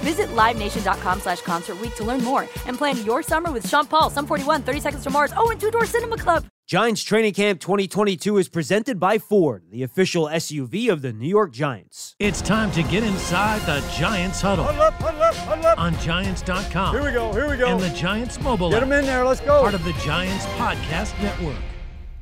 [0.00, 4.10] Visit LiveNation.com slash Concert Week to learn more and plan your summer with Sean Paul,
[4.10, 6.44] Sum 41, 30 Seconds to Mars, oh, and Two Door Cinema Club.
[6.66, 11.52] Giants Training Camp 2022 is presented by Ford, the official SUV of the New York
[11.52, 12.16] Giants.
[12.18, 14.64] It's time to get inside the Giants huddle.
[14.64, 15.78] Huddle up, huddle up, huddle up.
[15.78, 16.92] On Giants.com.
[16.92, 17.68] Here we go, here we go.
[17.68, 19.60] And the Giants mobile Get them in there, let's go.
[19.60, 21.54] Part of the Giants Podcast Network.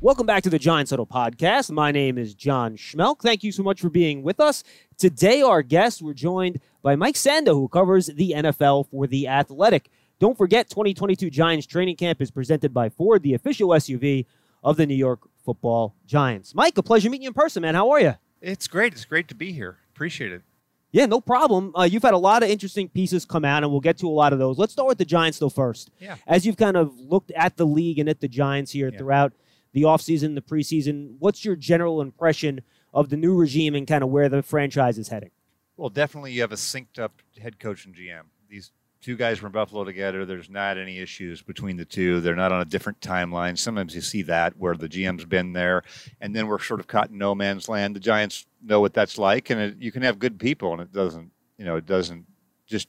[0.01, 1.71] Welcome back to the Giants Huddle podcast.
[1.71, 3.21] My name is John Schmeelk.
[3.21, 4.63] Thank you so much for being with us.
[4.97, 9.89] Today, our guests, we're joined by Mike Sando, who covers the NFL for The Athletic.
[10.19, 14.25] Don't forget, 2022 Giants Training Camp is presented by Ford, the official SUV
[14.63, 16.53] of the New York football Giants.
[16.53, 17.73] Mike, a pleasure meeting you in person, man.
[17.75, 18.13] How are you?
[18.41, 18.93] It's great.
[18.93, 19.77] It's great to be here.
[19.93, 20.43] Appreciate it.
[20.91, 21.73] Yeah, no problem.
[21.75, 24.11] Uh, you've had a lot of interesting pieces come out, and we'll get to a
[24.11, 24.57] lot of those.
[24.59, 25.89] Let's start with the Giants, though, first.
[25.99, 26.15] Yeah.
[26.27, 28.97] As you've kind of looked at the league and at the Giants here Yeah.
[28.99, 29.33] throughout
[29.75, 32.61] the offseason, the preseason, what's your general impression
[32.93, 35.31] of the new regime and kind of where the franchise is heading?
[35.75, 38.21] Well, definitely you have a synced up head coach and GM.
[38.47, 40.25] These two guys from Buffalo together.
[40.25, 42.21] There's not any issues between the two.
[42.21, 43.57] They're not on a different timeline.
[43.57, 45.83] Sometimes you see that where the GM's been there,
[46.21, 47.97] and then we're sort of caught in no man's land.
[47.97, 50.93] The Giants know what that's like, and it, you can have good people, and it
[50.93, 51.31] doesn't.
[51.57, 52.25] You know, it doesn't
[52.65, 52.87] just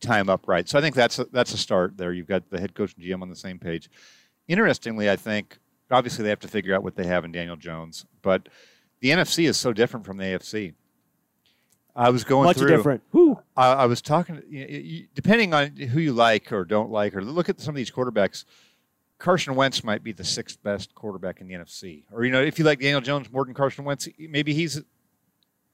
[0.00, 0.66] time up right.
[0.66, 2.14] So I think that's a, that's a start there.
[2.14, 3.90] You've got the head coach and GM on the same page.
[4.48, 5.58] Interestingly, I think
[5.90, 8.48] obviously they have to figure out what they have in Daniel Jones, but
[9.00, 10.74] the NFC is so different from the AFC.
[11.94, 12.68] I was going Much through.
[12.68, 13.02] different.
[13.12, 13.38] Who?
[13.56, 17.22] I, I was talking, you- you- depending on who you like or don't like, or
[17.22, 18.44] look at some of these quarterbacks.
[19.18, 22.58] Carson Wentz might be the sixth best quarterback in the NFC, or you know, if
[22.58, 24.82] you like Daniel Jones more than Carson Wentz, maybe he's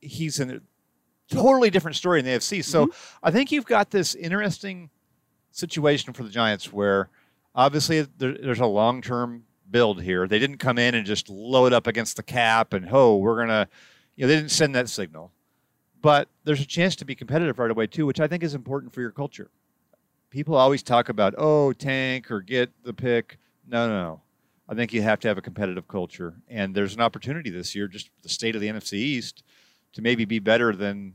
[0.00, 0.60] he's in a
[1.28, 2.64] totally different story in the AFC.
[2.64, 3.16] So mm-hmm.
[3.26, 4.90] I think you've got this interesting
[5.50, 7.08] situation for the Giants where
[7.54, 10.28] obviously there, there's a long term build here.
[10.28, 13.68] They didn't come in and just load up against the cap and oh, we're gonna,
[14.14, 15.32] you know, they didn't send that signal
[16.02, 18.92] but there's a chance to be competitive right away too, which I think is important
[18.92, 19.50] for your culture.
[20.30, 23.38] People always talk about oh tank or get the pick.
[23.66, 24.20] No, no, no.
[24.68, 27.88] I think you have to have a competitive culture, and there's an opportunity this year,
[27.88, 29.42] just the state of the NFC East,
[29.92, 31.14] to maybe be better than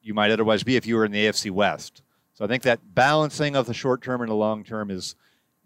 [0.00, 2.02] you might otherwise be if you were in the AFC West.
[2.34, 5.16] So I think that balancing of the short term and the long term is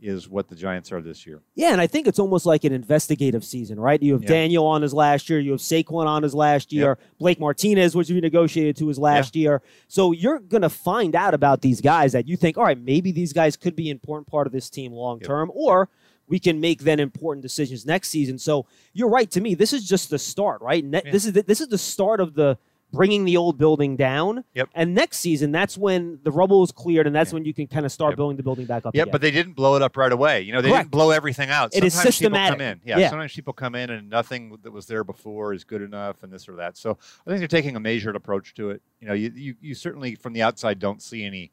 [0.00, 1.40] is what the Giants are this year.
[1.56, 4.00] Yeah, and I think it's almost like an investigative season, right?
[4.02, 4.28] You have Yeah.
[4.28, 8.08] Daniel on his last year, you have Saquon on his last year, Blake Martinez was
[8.08, 9.60] renegotiated to his last year.
[9.88, 13.10] So you're going to find out about these guys that you think, all right, maybe
[13.10, 15.26] these guys could be an important part of this team long Yep.
[15.26, 15.88] term, or
[16.28, 18.38] we can make then important decisions next season.
[18.38, 19.54] So you're right to me.
[19.54, 20.84] This is just the start, right?
[20.84, 21.10] Ne- Yeah.
[21.10, 22.58] This is the, this is the start of the
[22.92, 24.44] bringing the old building down.
[24.54, 24.70] Yep.
[24.74, 27.34] And next season, that's when the rubble is cleared, and that's Yeah.
[27.34, 28.16] when you can kind of start Yep.
[28.16, 28.94] building the building back up.
[28.94, 30.40] Yeah, but they didn't blow it up right away.
[30.40, 30.84] You know, they Correct.
[30.84, 31.74] didn't blow everything out.
[31.76, 32.58] It is Sometimes systematic.
[32.58, 32.80] People come in.
[32.84, 33.10] Yeah, Yeah.
[33.10, 36.48] sometimes people come in and nothing that was there before is good enough, and this
[36.48, 36.76] or that.
[36.78, 36.92] So
[37.26, 38.80] I think they're taking a measured approach to it.
[39.00, 41.50] You know, you you, you certainly from the outside don't see any,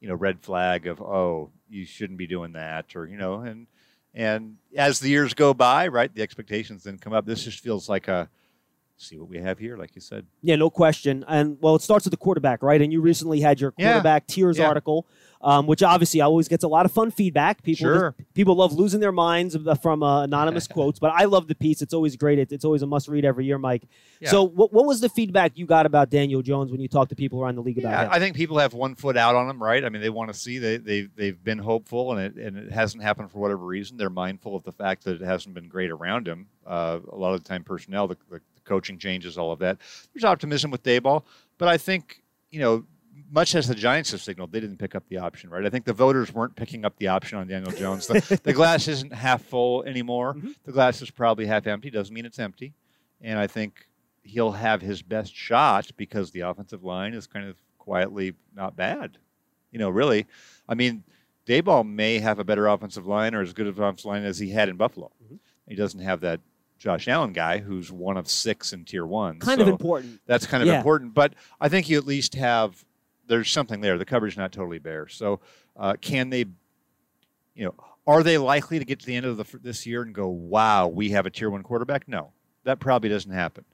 [0.00, 3.66] you know, red flag of oh you shouldn't be doing that or you know and
[4.14, 7.26] and as the years go by, right, the expectations then come up.
[7.26, 8.30] This just feels like a
[8.98, 10.26] see what we have here, like you said.
[10.42, 11.24] Yeah, no question.
[11.28, 12.80] And well, it starts with the quarterback, right?
[12.82, 13.92] And you recently had your Yeah.
[13.92, 14.66] quarterback tiers Yeah.
[14.68, 15.06] article,
[15.40, 17.62] um, which obviously always gets a lot of fun feedback.
[17.62, 18.14] People Sure.
[18.18, 21.80] just- people love losing their minds from uh, anonymous quotes, but I love the piece.
[21.80, 22.40] It's always great.
[22.40, 23.84] It, it's always a must read every year, Mike.
[24.20, 24.30] Yeah.
[24.30, 27.16] So, what, what was the feedback you got about Daniel Jones when you talked to
[27.16, 28.08] people around the league about Yeah, him?
[28.12, 29.84] I think people have one foot out on him, right?
[29.84, 32.72] I mean, they want to see they they they've been hopeful, and it and it
[32.72, 33.96] hasn't happened for whatever reason.
[33.96, 36.46] They're mindful of the fact that it hasn't been great around him.
[36.66, 39.78] Uh, a lot of the time, personnel, the, the coaching changes, all of that.
[40.12, 41.24] There's optimism with Daboll,
[41.58, 42.84] but I think you know.
[43.30, 45.66] Much as the Giants have signaled, they didn't pick up the option, right?
[45.66, 48.06] I think the voters weren't picking up the option on Daniel Jones.
[48.06, 50.34] The, the glass isn't half full anymore.
[50.34, 50.52] Mm-hmm.
[50.64, 51.90] The glass is probably half empty.
[51.90, 52.72] Doesn't mean it's empty.
[53.20, 53.88] And I think
[54.22, 59.18] he'll have his best shot because the offensive line is kind of quietly not bad.
[59.72, 60.26] You know, really.
[60.68, 61.04] I mean,
[61.46, 64.38] Daboll may have a better offensive line or as good of an offensive line as
[64.38, 65.10] he had in Buffalo.
[65.24, 65.36] Mm-hmm.
[65.66, 66.40] He doesn't have that
[66.78, 69.38] Josh Allen guy who's one of six in tier one.
[69.40, 70.20] Kind of important.
[70.26, 70.78] That's kind of Yeah.
[70.78, 71.12] important.
[71.14, 72.84] But I think you at least have
[73.26, 73.98] there's something there.
[73.98, 75.06] The coverage not totally bare.
[75.08, 75.40] So
[75.76, 76.46] uh, can they,
[77.54, 77.74] you know,
[78.06, 80.88] are they likely to get to the end of the, this year and go, wow,
[80.88, 82.08] we have a tier one quarterback?
[82.08, 82.32] No,
[82.64, 83.64] that probably doesn't happen.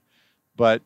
[0.57, 0.81] But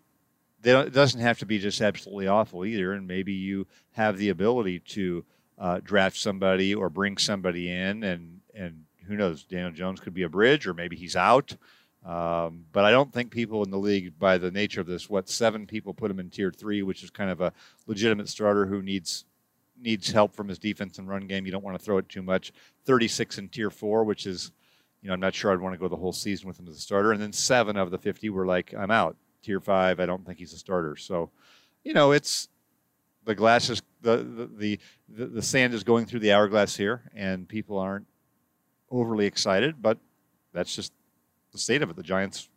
[0.62, 2.94] they don't, it doesn't have to be just absolutely awful either.
[2.94, 5.26] And maybe you have the ability to
[5.58, 10.24] uh, draft somebody or bring somebody in, and and who knows, Daniel Jones could be
[10.24, 11.56] a bridge, or maybe he's out.
[12.06, 15.28] Um, but I don't think people in the league, by the nature of this, what
[15.28, 17.52] seven people put him in tier three, which is kind of a
[17.88, 19.26] legitimate starter who needs
[19.82, 21.46] needs help from his defense and run game.
[21.46, 22.54] You don't want to throw it too much.
[22.86, 24.52] Thirty six in tier four, which is,
[25.02, 26.78] you know, I'm not sure I'd want to go the whole season with him as
[26.78, 27.12] a starter.
[27.12, 29.18] And then seven of the fifty were like, I'm out.
[29.42, 30.96] Tier five, I don't think he's a starter.
[30.96, 31.32] So,
[31.84, 32.50] you know, it's
[33.26, 37.10] the glass is the the the, the, the sand is going through the hourglass here,
[37.14, 38.08] and people aren't
[38.90, 39.98] overly excited, but
[40.54, 40.92] that's just
[41.52, 41.96] the state of it.
[41.96, 42.50] The Giants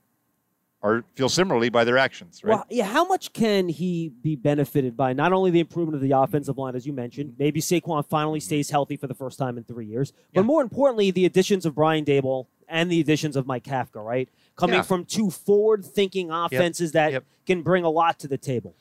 [0.83, 2.51] are feel similarly by their actions, right?
[2.55, 2.85] Well, yeah.
[2.87, 6.75] How much can he be benefited by not only the improvement of the offensive line,
[6.75, 10.13] as you mentioned, maybe Saquon finally stays healthy for the first time in three years,
[10.35, 10.47] but Yeah.
[10.47, 14.29] more importantly, the additions of Brian Daboll and the additions of Mike Kafka, right?
[14.57, 14.83] Coming Yeah.
[14.83, 17.25] from two forward-thinking offenses that Yep.
[17.47, 18.75] can bring a lot to the table.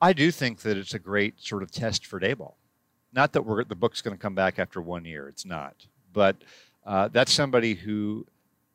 [0.00, 2.54] I do think that it's a great sort of test for Daboll.
[3.12, 5.86] Not that we're the book's going to come back after one year; it's not.
[6.12, 6.42] But
[6.86, 8.26] uh, that's somebody who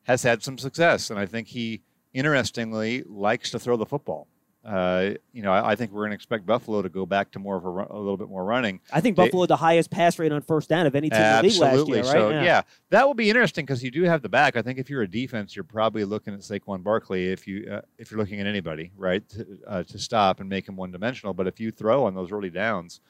[0.06, 1.82] has had some success, and I think he,
[2.14, 4.28] interestingly, likes to throw the football.
[4.64, 7.38] Uh, you know, I, I think we're going to expect Buffalo to go back to
[7.38, 8.80] more of a, run, a little bit more running.
[8.92, 11.20] I think They- Buffalo had the highest pass rate on first down of any team
[11.20, 12.06] in the league last year, right?
[12.06, 12.62] So yeah.
[12.90, 14.56] that will be interesting because you do have the back.
[14.56, 17.82] I think if you're a defense, you're probably looking at Saquon Barkley if you uh,
[17.96, 21.32] if you're looking at anybody, right, to, uh, to stop and make him one dimensional.
[21.32, 23.00] But if you throw on those early downs,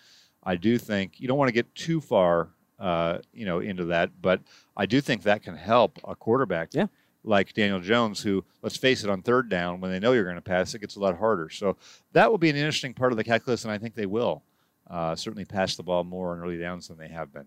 [0.42, 4.10] I do think you don't want to get too far, uh, you know, into that.
[4.20, 4.40] But
[4.76, 6.70] I do think that can help a quarterback.
[6.72, 6.86] Yeah.
[7.24, 10.36] Like Daniel Jones, who, let's face it, on third down, when they know you're going
[10.36, 11.48] to pass, it gets a lot harder.
[11.50, 11.76] So
[12.12, 14.44] that will be an interesting part of the calculus, and I think they will
[14.88, 17.46] uh, certainly pass the ball more on early downs than they have been.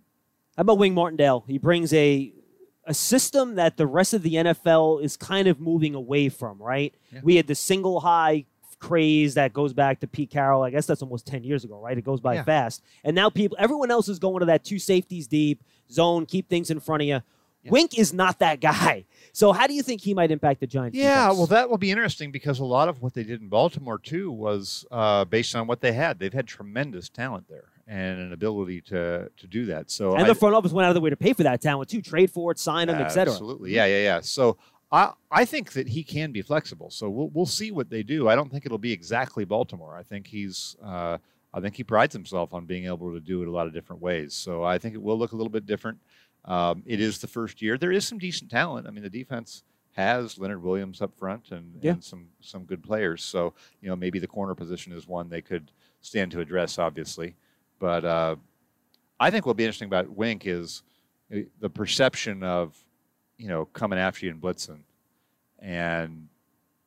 [0.57, 1.45] How about Wink Martindale?
[1.47, 2.33] He brings a
[2.85, 6.93] a system that the rest of the NFL is kind of moving away from, right?
[7.13, 7.19] Yeah.
[7.23, 8.45] We had the single high
[8.79, 10.63] craze that goes back to Pete Carroll.
[10.63, 11.97] I guess that's almost 10 years ago, right?
[11.97, 12.43] It goes by Yeah.
[12.43, 12.81] fast.
[13.03, 15.61] And now people everyone else is going to that two safeties deep
[15.91, 17.21] zone, keep things in front of you.
[17.63, 17.71] Yeah.
[17.71, 19.05] Wink is not that guy.
[19.31, 20.97] So how do you think he might impact the Giants?
[20.97, 21.37] Yeah, defense?
[21.37, 24.31] well, that will be interesting because a lot of what they did in Baltimore too
[24.31, 26.19] was uh, based on what they had.
[26.19, 29.91] They've had tremendous talent there and an ability to to do that.
[29.91, 31.61] So and I- the front office went out of the way to pay for that
[31.61, 32.01] talent too.
[32.01, 33.31] Trade for it, sign him, etc.
[33.31, 34.19] Absolutely, yeah, yeah, yeah.
[34.21, 34.57] So
[34.91, 36.89] I I think that he can be flexible.
[36.89, 38.27] So we'll we'll see what they do.
[38.27, 39.95] I don't think it'll be exactly Baltimore.
[39.95, 40.75] I think he's.
[40.83, 41.17] Uh,
[41.51, 44.03] I think he prides himself on being able to do it a lot of different
[44.03, 44.35] ways.
[44.35, 45.97] So I think it will look a little bit different.
[46.45, 47.75] Um, it is the first year.
[47.75, 48.85] There is some decent talent.
[48.85, 49.63] I mean, the defense
[49.93, 51.93] has Leonard Williams up front and, Yeah.
[51.93, 53.23] and some some good players.
[53.23, 55.71] So you know maybe the corner position is one they could
[56.01, 57.35] stand to address, obviously.
[57.79, 58.35] But uh,
[59.19, 60.83] I think what'll be interesting about Wink is
[61.33, 62.77] uh, the perception of
[63.39, 64.81] you know coming after you in blitzing,
[65.59, 66.27] and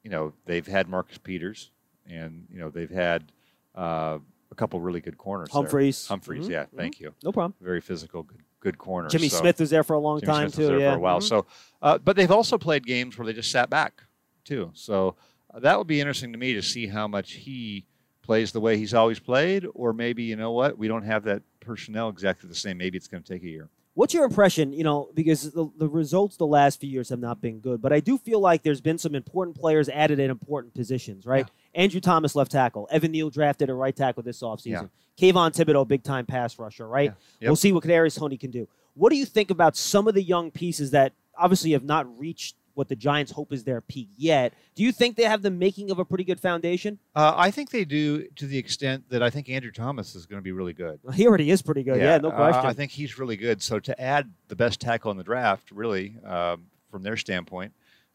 [0.04, 1.70] you know they've had Marcus Peters,
[2.08, 3.32] and you know they've had
[3.75, 4.19] uh,
[4.50, 5.49] a couple really good corners.
[5.49, 5.62] there.
[5.62, 6.06] Humphreys.
[6.06, 6.76] Humphreys, Mhm, yeah, mhm.
[6.76, 7.14] thank you.
[7.25, 7.54] No problem.
[7.60, 9.08] Very physical, good, good corner.
[9.08, 10.66] Jimmy So- Smith was there for a long Jimmy time Smith was too.
[10.72, 10.93] there yeah.
[10.93, 11.20] for a while.
[11.20, 11.28] Mhm.
[11.28, 11.46] So,
[11.81, 14.02] uh, but they've also played games where they just sat back
[14.44, 14.71] too.
[14.75, 15.16] So
[15.54, 17.87] uh, that would be interesting to me to see how much he
[18.23, 21.42] plays the way he's always played, or maybe you know what, we don't have that
[21.61, 22.76] personnel exactly the same.
[22.78, 23.68] Maybe it's going to take a year.
[23.94, 24.72] What's your impression?
[24.72, 27.92] You know, because the, the results the last few years have not been good, but
[27.92, 31.46] I do feel like there's been some important players added in important positions, right?
[31.75, 32.88] Andrew Thomas, left tackle.
[32.90, 34.88] Evan Neal drafted a right tackle this offseason.
[35.20, 37.11] Kayvon Thibodeaux, big time pass rusher, right?
[37.11, 37.14] Yeah.
[37.40, 37.49] Yep.
[37.49, 38.66] We'll see what Kadarius Toney can do.
[38.94, 42.56] What do you think about some of the young pieces that obviously have not reached
[42.75, 44.55] what the Giants hope is their peak yet?
[44.75, 46.99] Do you think they have the making of a pretty good foundation?
[47.14, 50.38] Uh, I think they do to the extent that I think Andrew Thomas is going
[50.38, 51.00] to be really good.
[51.02, 51.99] Well, he already is pretty good.
[51.99, 52.67] Yeah, no uh, question.
[52.67, 53.62] I think he's really good.
[53.62, 57.73] So to add the best tackle in the draft, really, um, from their standpoint,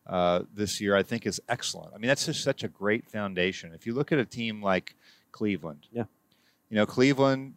[0.08, 1.94] uh, this year, I think is excellent.
[1.94, 3.74] I mean, that's just such a great foundation.
[3.74, 4.96] If you look at a team like
[5.32, 6.06] Cleveland, Yeah.
[6.70, 7.56] you know, Cleveland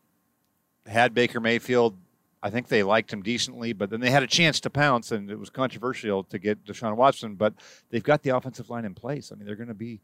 [0.86, 1.96] had Baker Mayfield.
[2.42, 5.30] I think they liked him decently, but then they had a chance to pounce, and
[5.30, 7.34] it was controversial to get Deshaun Watson.
[7.34, 7.54] But
[7.90, 9.30] they've got the offensive line in place.
[9.30, 10.00] I mean, they're going to be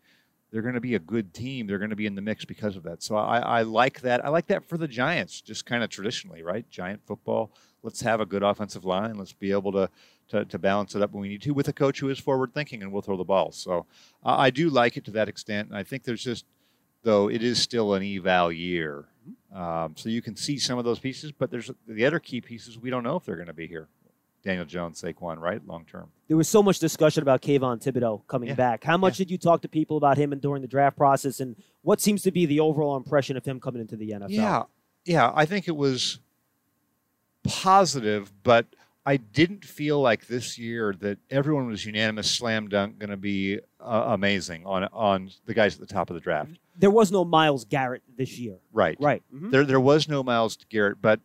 [0.51, 1.67] they're going to be a good team.
[1.67, 3.03] They're going to be in the mix because of that.
[3.03, 4.25] So I, I like that.
[4.25, 6.69] I like that for the Giants, just kind of traditionally, right?
[6.71, 7.51] Giant football.
[7.83, 9.17] Let's have a good offensive line.
[9.17, 9.91] Let's be able to
[10.29, 12.53] to, to balance it up when we need to with a coach who is forward
[12.53, 13.53] thinking and will throw the ball.
[13.53, 13.87] So
[14.25, 15.69] uh, I do like it to that extent.
[15.69, 16.45] And I think there's just
[17.07, 19.05] though it is still an eval year.
[19.55, 22.77] Um, so you can see some of those pieces, but there's the other key pieces
[22.79, 23.87] we don't know if they're going to be here.
[24.43, 25.65] Daniel Jones, Saquon, right?
[25.67, 26.09] Long term.
[26.29, 28.55] There was so much discussion about Kayvon Thibodeaux coming Yeah.
[28.57, 28.83] back.
[28.85, 29.25] How much Yeah.
[29.25, 32.23] did you talk to people about him and during the draft process, and what seems
[32.23, 34.31] to be the overall impression of him coming into the NFL?
[34.31, 34.65] Yeah,
[35.05, 35.33] yeah.
[35.35, 36.19] I think it was
[37.45, 38.67] positive, but
[39.05, 43.61] I didn't feel like this year that everyone was unanimous slam dunk going to be
[43.81, 46.59] uh, amazing on on the guys at the top of the draft.
[46.79, 48.59] There was no Myles Garrett this year.
[48.73, 48.97] Right.
[49.01, 49.23] Right.
[49.35, 49.51] Mhm.
[49.51, 51.21] There there was no Myles Garrett, but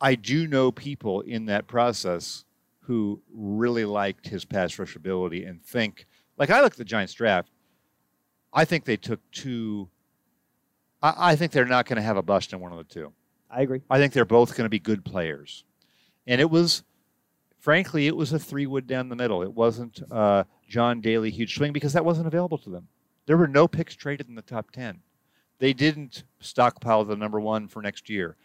[0.00, 2.44] I do know people in that process
[2.80, 7.14] who really liked his pass rush ability and think like I look at the Giants
[7.14, 7.50] draft.
[8.52, 9.88] I think they took two.
[11.02, 13.12] I, I think they're not going to have a bust in one of the two.
[13.50, 13.82] I agree.
[13.88, 15.64] I think they're both going to be good players.
[16.26, 16.82] And it was,
[17.58, 19.42] frankly, it was a three wood down the middle.
[19.42, 22.88] It wasn't uh, John Daly huge swing because that wasn't available to them.
[23.26, 25.00] There were no picks traded in the top 10.
[25.58, 28.36] They didn't stockpile the number one for next year.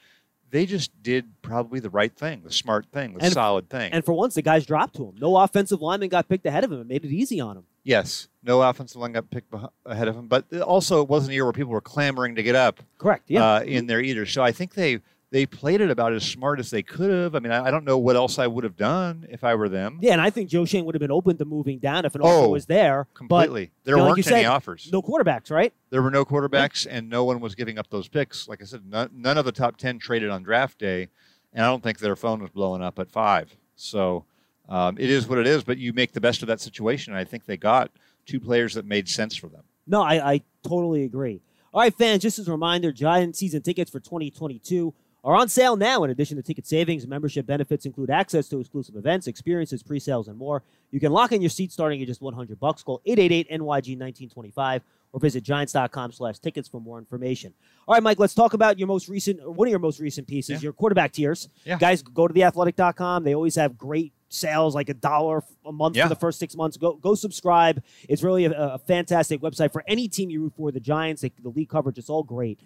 [0.51, 3.91] They just did probably the right thing, the smart thing, the And- solid thing.
[3.91, 5.15] And for once, the guys dropped to him.
[5.19, 6.81] No offensive lineman got picked ahead of him.
[6.81, 7.63] It made it easy on him.
[7.83, 9.53] yes, no offensive line got picked
[9.86, 12.55] ahead of him, but also it wasn't a year where people were clamoring to get
[12.55, 12.79] up.
[12.98, 13.24] Correct.
[13.29, 13.45] Yeah.
[13.55, 14.25] uh, in there either.
[14.25, 15.00] So I think they
[15.31, 17.36] they played it about as smart as they could have.
[17.36, 19.69] I mean, I, I don't know what else I would have done if I were
[19.69, 20.00] them.
[20.01, 22.21] yeah, and I think Joe Schoen would have been open to moving down if an
[22.21, 23.07] offer Oh, was there.
[23.13, 23.69] Completely.
[23.83, 24.89] there you know, weren't you any said, offers.
[24.91, 25.71] No quarterbacks, right?
[25.91, 28.48] There were no quarterbacks, and no one was giving up those picks.
[28.48, 31.09] Like I said, none, none of the top ten traded on draft day,
[31.53, 33.55] and I don't think their phone was blowing up at five.
[33.75, 34.25] So
[34.67, 35.63] um, it is what it is.
[35.63, 37.13] But you make the best of that situation.
[37.13, 37.91] And I think they got
[38.25, 39.63] two players that made sense for them.
[39.86, 41.41] No, I, I totally agree.
[41.71, 44.93] All right, fans, just as a reminder, Giant season tickets for 2022
[45.29, 46.03] are on sale now.
[46.03, 50.38] In addition to ticket savings, membership benefits include access to exclusive events, experiences, pre-sales, and
[50.38, 50.63] more.
[50.91, 52.81] You can lock in your seat starting at just 100 bucks.
[52.81, 54.81] Call 888-NYG-1925
[55.12, 57.53] or visit giants.com slash tickets for more information.
[57.88, 60.27] All right, Mike, let's talk about your most recent, or one of your most recent
[60.27, 60.67] pieces, Yeah.
[60.67, 61.50] your quarterback tiers.
[61.65, 61.77] Yeah.
[61.79, 63.24] Guys, go to theathletic.com.
[63.24, 66.03] They always have great sales, like a dollar a month Yeah.
[66.03, 66.77] for the first six months.
[66.77, 67.81] Go go subscribe.
[68.07, 70.71] It's really a, a fantastic website for any team you root for.
[70.71, 72.59] The Giants, the, the league coverage, it's all great.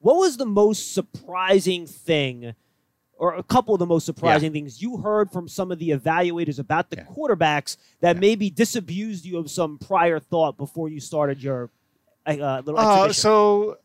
[0.00, 2.54] What was the most surprising thing,
[3.16, 6.58] or a couple of the most surprising things you heard from some of the evaluators
[6.58, 7.04] about the Yeah.
[7.06, 8.20] quarterbacks that Yeah.
[8.20, 11.70] maybe disabused you of some prior thought before you started your
[12.26, 13.14] uh, little Uh, exhibition?
[13.22, 13.78] so,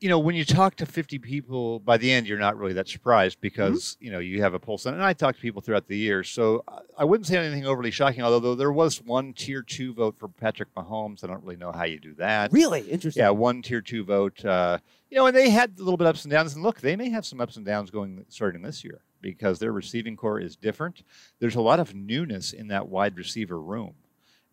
[0.00, 2.86] you know, when you talk to 50 people, by the end, you're not really that
[2.88, 4.04] surprised because, Mm-hmm.
[4.04, 4.94] you know, you have a pulse on.
[4.94, 6.22] And I talk to people throughout the year.
[6.22, 10.14] So I- I wouldn't say anything overly shocking, although there was one tier two vote
[10.16, 11.24] for Patrick Mahomes.
[11.24, 12.52] I don't really know how you do that.
[12.52, 13.20] really interesting.
[13.20, 14.44] Yeah, one tier two vote.
[14.44, 14.78] Uh,
[15.12, 16.54] you know, and they had a little bit ups and downs.
[16.54, 19.70] And look, they may have some ups and downs going starting this year because their
[19.70, 21.02] receiving core is different.
[21.38, 23.92] There's a lot of newness in that wide receiver room.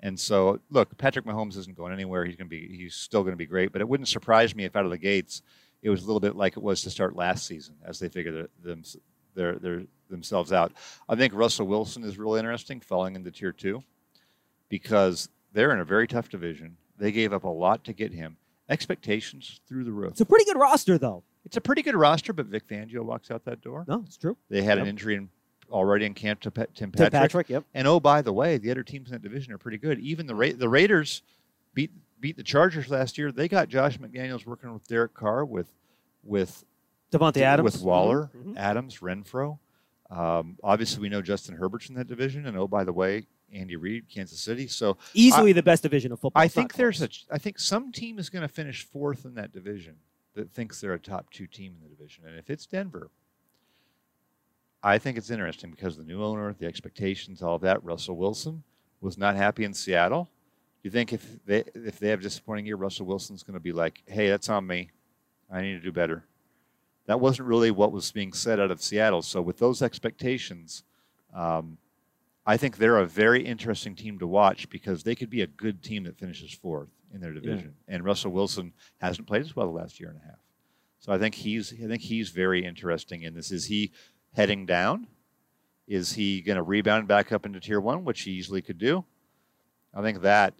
[0.01, 2.25] And so, look, Patrick Mahomes isn't going anywhere.
[2.25, 3.71] He's going to be he's still going to be great.
[3.71, 5.43] But it wouldn't surprise me if out of the gates
[5.81, 8.49] it was a little bit like it was to start last season as they figure
[8.61, 8.83] them,
[9.35, 10.73] their, their, themselves out.
[11.07, 13.81] I think Russell Wilson is really interesting falling into tier two
[14.67, 16.75] because they're in a very tough division.
[16.97, 18.35] They gave up a lot to get him.
[18.69, 20.11] Expectations through the roof.
[20.11, 21.23] It's a pretty good roster, though.
[21.45, 23.83] It's a pretty good roster, but Vic Fangio walks out that door.
[23.88, 24.38] No, it's true.
[24.49, 25.29] They had an injury in,
[25.71, 26.95] already in camp to Tim Patrick.
[26.95, 27.49] Tim Patrick.
[27.49, 27.63] Yep.
[27.73, 29.99] And oh, by the way, the other teams in that division are pretty good.
[29.99, 31.23] Even the Ra- the Raiders
[31.73, 33.31] beat beat the Chargers last year.
[33.31, 35.67] They got Josh McDaniels working with Derek Carr with
[36.23, 36.63] with
[37.11, 37.63] Davante Adams.
[37.73, 38.57] with Waller, Mhm, mhm.
[38.57, 39.57] Adams, Renfrow.
[40.11, 43.75] Um, obviously, we know Justin Herbert's in that division, and oh, by the way, Andy
[43.75, 44.68] Reid, Kansas City.
[44.68, 46.41] So Easily the best division of football.
[46.41, 47.10] I think there's a.
[47.32, 49.96] I think some team is going to finish fourth in that division
[50.36, 53.10] that thinks they're a top two team in the division, and if it's Denver,
[54.82, 57.84] I think it's interesting because the new owner, the expectations, all of that.
[57.84, 58.63] Russell Wilson
[59.01, 60.29] was not happy in Seattle.
[60.82, 63.60] Do you think if they if they have a disappointing year, Russell Wilson's going to
[63.60, 64.91] be like, "Hey, that's on me.
[65.51, 66.25] I need to do better."
[67.08, 69.24] That wasn't really what was being said out of Seattle.
[69.24, 70.84] So with those expectations,
[71.34, 71.77] um,
[72.46, 75.84] I think they're a very interesting team to watch because they could be a good
[75.84, 77.75] team that finishes fourth in their division.
[77.88, 80.39] And Russell Wilson hasn't played as well the last year and a half.
[81.00, 83.51] So I think he's I think he's very interesting in this.
[83.51, 83.91] Is he
[84.34, 85.08] heading down?
[85.88, 89.05] Is he going to rebound back up into tier one, which he easily could do?
[89.93, 90.53] I think that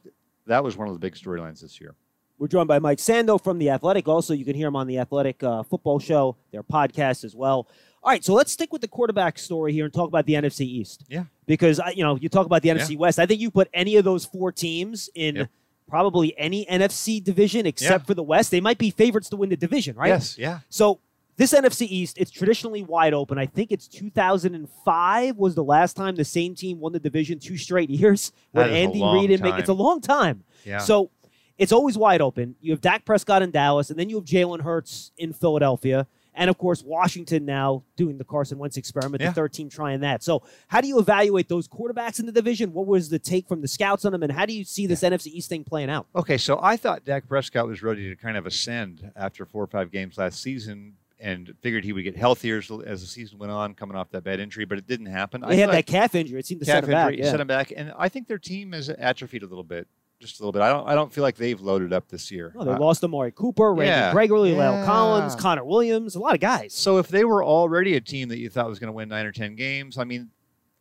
[0.48, 1.96] that was one of the big storylines this year.
[2.40, 4.08] We're joined by Mike Sando from The Athletic.
[4.08, 7.68] Also, you can hear him on The Athletic uh, Football Show, their podcast as well.
[8.02, 10.62] All right, so let's stick with the quarterback story here and talk about the NFC
[10.62, 11.04] East.
[11.10, 11.26] Yeah.
[11.50, 13.18] Because, you know, you talk about the NFC West.
[13.18, 15.50] I think you put any of those four teams in Yep.
[15.90, 18.06] probably any NFC division except Yeah.
[18.06, 18.52] for the West.
[18.52, 20.10] They might be favorites to win the division, right?
[20.10, 20.60] Yes, yeah.
[20.70, 21.00] So
[21.38, 23.40] this NFC East, it's traditionally wide open.
[23.40, 27.58] I think it's 2005 was the last time the same team won the division two
[27.58, 28.32] straight years.
[28.52, 30.44] When Andy Reid and make it's a long time.
[30.66, 30.78] Yeah.
[30.78, 31.10] So
[31.58, 32.56] it's always wide open.
[32.62, 36.06] You have Dak Prescott in Dallas, and then you have Jalen Hurts in Philadelphia.
[36.36, 39.30] And of course, Washington now doing the Carson Wentz experiment, Yeah.
[39.30, 40.24] the third team trying that.
[40.24, 42.72] So, how do you evaluate those quarterbacks in the division?
[42.72, 45.02] What was the take from the scouts on them, and how do you see this
[45.04, 46.08] NFC East thing playing out?
[46.16, 49.68] Okay, so I thought Dak Prescott was ready to kind of ascend after four or
[49.68, 53.52] five games last season, and figured he would get healthier as, as the season went
[53.52, 55.44] on, coming off that bad injury, but it didn't happen.
[55.44, 57.16] I had that calf injury; it seemed to calf set him back.
[57.18, 57.30] yeah.
[57.32, 59.88] set him back, and I think their team is atrophied a little bit,
[60.20, 60.62] just a little bit.
[60.62, 62.54] I don't, I don't feel like they've loaded up this year.
[62.58, 64.12] Oh, they Uh, lost Amari Cooper, Randy yeah.
[64.12, 66.74] Gregory, La'el Collins, Connor Williams, a lot of guys.
[66.74, 69.26] So if they were already a team that you thought was going to win nine
[69.26, 70.30] or ten games, I mean,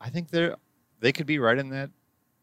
[0.01, 0.57] I think they're
[1.01, 1.91] they could be right in that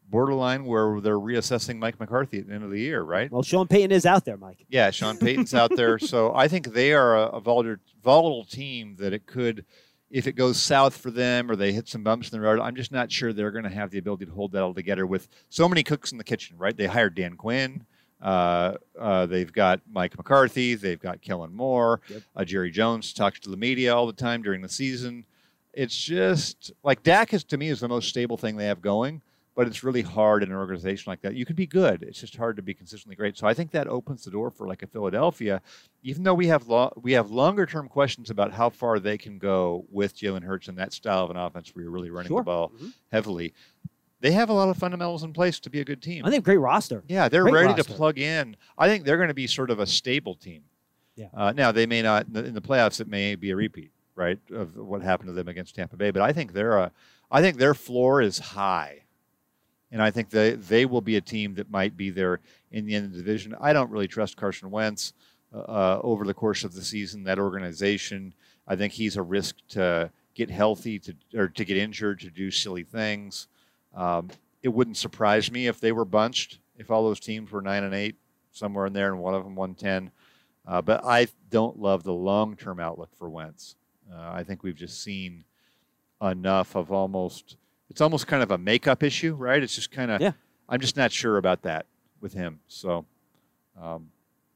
[0.08, 3.30] borderline where they're reassessing Mike McCarthy at the end of the year, right?
[3.30, 4.64] Well, Sean Payton is out there, Mike.
[4.68, 8.96] Yeah, Sean Payton's out there, so I think they are a, a volatile, volatile team
[9.00, 9.64] that it could,
[10.10, 12.60] if it goes south for them or they hit some bumps in the road.
[12.60, 15.06] I'm just not sure they're going to have the ability to hold that all together
[15.06, 16.76] with so many cooks in the kitchen, right?
[16.76, 17.84] They hired Dan Quinn.
[18.20, 20.74] Uh, uh, they've got Mike McCarthy.
[20.74, 22.00] They've got Kellen Moore.
[22.08, 22.22] Yep.
[22.34, 25.24] Uh, Jerry Jones talks to the media all the time during the season.
[25.74, 29.20] It's just like Dak is to me is the most stable thing they have going,
[29.56, 31.34] but it's really hard in an organization like that.
[31.34, 32.02] You can be good.
[32.04, 33.36] It's just hard to be consistently great.
[33.36, 35.62] So I think that opens the door for like a Philadelphia,
[36.04, 39.38] even though we have lo- we have longer term questions about how far they can
[39.38, 42.40] go with Jalen Hurts and that style of an offense where you're really running Sure.
[42.40, 42.92] the ball Mhm.
[43.10, 43.54] heavily.
[44.20, 46.24] They have a lot of fundamentals in place to be a good team.
[46.24, 47.02] I think great roster.
[47.08, 47.82] Yeah, they're Great ready roster.
[47.84, 48.56] to plug in.
[48.78, 50.62] I think they're going to be sort of a stable team.
[51.16, 51.28] Yeah.
[51.34, 53.00] Uh, now they may not in the, in the playoffs.
[53.00, 56.10] It may be a repeat, right, of what happened to them against Tampa Bay.
[56.10, 56.92] But I think they're a.
[57.30, 59.02] I think their floor is high,
[59.92, 62.40] and I think they they will be a team that might be there
[62.70, 63.54] in the end of the division.
[63.60, 65.12] I don't really trust Carson Wentz
[65.54, 67.24] uh, uh, over the course of the season.
[67.24, 68.34] That organization,
[68.66, 72.50] I think he's a risk to get healthy to or to get injured to do
[72.50, 73.48] silly things.
[73.94, 74.28] Um,
[74.62, 77.94] it wouldn't surprise me if they were bunched, if all those teams were nine and
[77.94, 78.16] eight,
[78.50, 80.10] somewhere in there, and one of them won ten.
[80.66, 83.76] Uh, but I don't love the long term outlook for Wentz.
[84.12, 85.44] Uh, I think we've just seen
[86.20, 87.56] enough of almost.
[87.90, 89.62] It's almost kind of a makeup issue, right?
[89.62, 90.20] It's just kind of.
[90.20, 90.32] Yeah.
[90.68, 91.86] I'm just not sure about that
[92.20, 92.58] with him.
[92.66, 93.04] So,
[93.80, 94.08] um,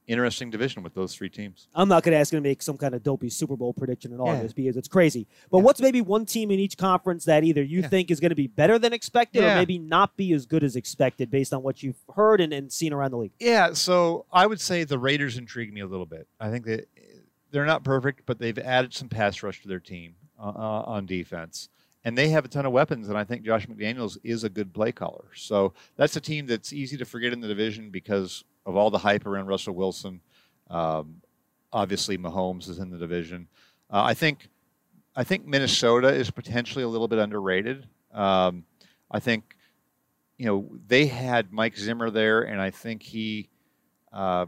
[0.07, 1.69] interesting division with those three teams.
[1.73, 4.11] I'm not going to ask him to make some kind of dopey Super Bowl prediction
[4.11, 4.25] in Yeah.
[4.25, 5.25] August because it's crazy.
[5.49, 5.63] But Yeah.
[5.63, 7.87] what's maybe one team in each conference that either you Yeah.
[7.87, 10.75] think is going to be better than expected or maybe not be as good as
[10.75, 13.31] expected based on what you've heard and, and seen around the league?
[13.39, 16.27] Yeah, so I would say the Raiders intrigue me a little bit.
[16.41, 16.89] I think that
[17.51, 21.05] they're not perfect, but they've added some pass rush to their team uh, uh, on
[21.05, 21.69] defense.
[22.03, 24.73] And they have a ton of weapons, and I think Josh McDaniels is a good
[24.73, 25.25] play caller.
[25.35, 28.97] So that's a team that's easy to forget in the division because of all the
[28.97, 30.21] hype around Russell Wilson.
[30.69, 31.21] Um,
[31.71, 33.47] obviously, Mahomes is in the division.
[33.91, 34.49] Uh, I think,
[35.15, 37.87] I think Minnesota is potentially a little bit underrated.
[38.11, 38.65] Um,
[39.11, 39.55] I think,
[40.37, 43.49] you know, they had Mike Zimmer there, and I think he,
[44.11, 44.47] uh,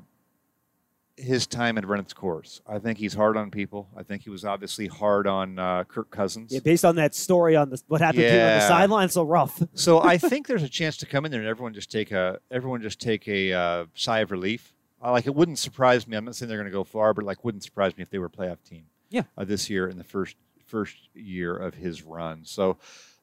[1.15, 2.61] his time had run its course.
[2.67, 3.87] I think he's hard on people.
[3.95, 6.51] I think he was obviously hard on uh, Kirk Cousins.
[6.51, 8.67] Yeah, based on that story on the, what happened to him on the Yeah.
[8.67, 9.61] sideline, so rough.
[9.75, 12.39] so I think there's a chance to come in there and everyone just take a
[12.49, 14.73] everyone just take a uh, sigh of relief.
[15.03, 16.17] Uh, like it wouldn't surprise me.
[16.17, 18.17] I'm not saying they're going to go far, but like wouldn't surprise me if they
[18.19, 18.85] were a playoff team.
[19.09, 19.23] Yeah.
[19.37, 22.41] Uh, this year in the first first year of his run.
[22.45, 22.77] So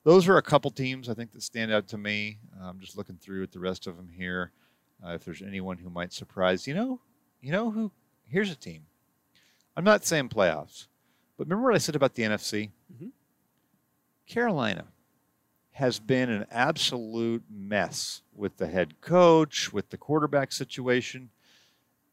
[0.04, 2.38] those are a couple teams I think that stand out to me.
[2.62, 4.52] I'm just looking through at the rest of them here.
[5.04, 7.00] Uh, if there's anyone who might surprise, you know,
[7.40, 7.90] you know who?
[8.28, 8.86] Here's a team.
[9.76, 10.86] I'm not saying playoffs,
[11.36, 12.70] but remember what I said about the NFC?
[12.92, 13.10] Mhm.
[14.26, 14.86] Carolina
[15.72, 21.30] has been an absolute mess with the head coach, with the quarterback situation.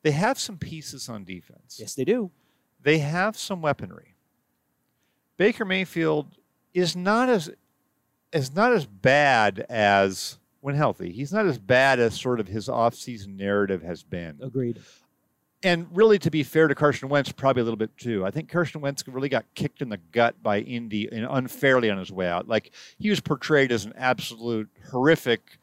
[0.03, 1.77] They have some pieces on defense.
[1.79, 2.31] Yes, they do.
[2.81, 4.15] They have some weaponry.
[5.35, 6.37] Baker Mayfield
[6.73, 7.49] is not as
[8.33, 11.11] is not as bad as when healthy.
[11.11, 14.81] He's not as bad as sort of his offseason narrative has been Agreed.
[15.63, 18.25] And really, to be fair to Carson Wentz, probably a little bit too.
[18.25, 21.97] I think Carson Wentz really got kicked in the gut by Indy and unfairly on
[21.97, 22.47] his way out.
[22.47, 25.59] Like he was portrayed as an absolute horrific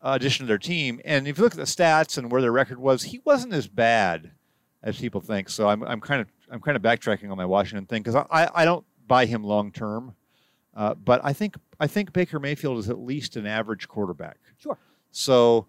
[0.00, 1.00] uh, addition to their team.
[1.04, 3.66] And if you look at the stats and where their record was, he wasn't as
[3.66, 4.30] bad
[4.82, 5.48] as people think.
[5.48, 8.48] So I'm, I'm kind of I'm kind of backtracking on my Washington thing because I,
[8.54, 10.14] I don't buy him long term.
[10.74, 14.38] Uh, but I think I think Baker Mayfield is at least an average quarterback.
[14.58, 14.78] Sure.
[15.10, 15.66] So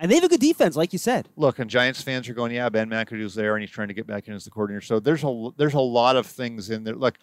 [0.00, 1.28] And they have a good defense, like you said.
[1.36, 4.06] look, and Giants fans are going, yeah, Ben McAdoo's there, and he's trying to get
[4.06, 4.80] back in as the coordinator.
[4.80, 6.96] So there's a there's a lot of things in there.
[6.96, 7.18] Look,